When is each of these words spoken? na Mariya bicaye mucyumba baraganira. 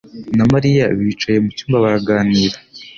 na 0.37 0.45
Mariya 0.53 0.85
bicaye 0.97 1.37
mucyumba 1.43 1.83
baraganira. 1.83 2.55